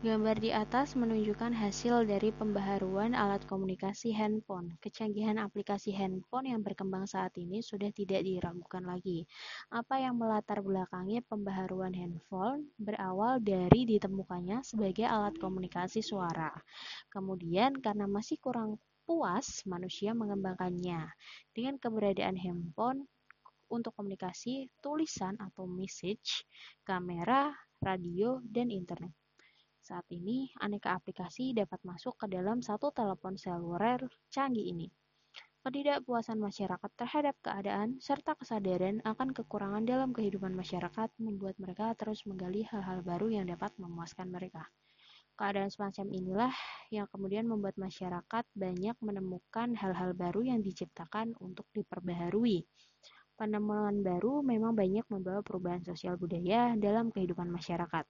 [0.00, 4.72] Gambar di atas menunjukkan hasil dari pembaharuan alat komunikasi handphone.
[4.80, 9.28] Kecanggihan aplikasi handphone yang berkembang saat ini sudah tidak diragukan lagi.
[9.68, 16.48] Apa yang melatar belakangi pembaharuan handphone berawal dari ditemukannya sebagai alat komunikasi suara.
[17.12, 21.12] Kemudian karena masih kurang puas, manusia mengembangkannya.
[21.52, 23.04] Dengan keberadaan handphone
[23.68, 26.48] untuk komunikasi, tulisan atau message,
[26.88, 27.52] kamera,
[27.84, 29.12] radio, dan internet.
[29.90, 33.98] Saat ini, aneka aplikasi dapat masuk ke dalam satu telepon seluler
[34.30, 34.86] canggih ini.
[35.66, 42.62] Ketidakpuasan masyarakat terhadap keadaan serta kesadaran akan kekurangan dalam kehidupan masyarakat membuat mereka terus menggali
[42.70, 44.70] hal-hal baru yang dapat memuaskan mereka.
[45.34, 46.54] Keadaan semacam inilah
[46.94, 52.62] yang kemudian membuat masyarakat banyak menemukan hal-hal baru yang diciptakan untuk diperbaharui.
[53.34, 58.06] Penemuan baru memang banyak membawa perubahan sosial budaya dalam kehidupan masyarakat.